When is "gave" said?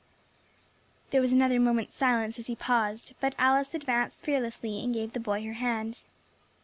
4.95-5.13